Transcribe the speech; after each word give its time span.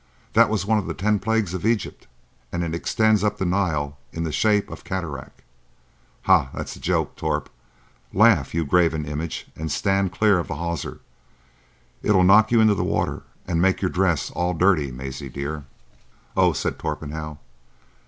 That 0.33 0.49
was 0.49 0.65
one 0.65 0.79
of 0.79 0.87
the 0.87 0.95
ten 0.95 1.19
plagues 1.19 1.53
of 1.53 1.63
Egypt, 1.63 2.07
and 2.51 2.63
it 2.63 2.73
extends 2.73 3.23
up 3.23 3.37
the 3.37 3.45
Nile 3.45 3.99
in 4.11 4.23
the 4.23 4.31
shape 4.31 4.71
of 4.71 4.83
cataract. 4.83 5.43
Ha! 6.23 6.49
that's 6.55 6.75
a 6.75 6.79
joke, 6.79 7.15
Torp. 7.15 7.51
Laugh, 8.11 8.55
you 8.55 8.65
graven 8.65 9.05
image, 9.05 9.45
and 9.55 9.71
stand 9.71 10.11
clear 10.11 10.39
of 10.39 10.47
the 10.47 10.55
hawser.... 10.55 11.01
It'll 12.01 12.23
knock 12.23 12.51
you 12.51 12.59
into 12.61 12.73
the 12.73 12.83
water 12.83 13.21
and 13.45 13.61
make 13.61 13.79
your 13.83 13.91
dress 13.91 14.31
all 14.31 14.55
dirty, 14.55 14.91
Maisie 14.91 15.29
dear." 15.29 15.65
"Oh!" 16.35 16.51
said 16.53 16.79
Torpenhow. 16.79 17.37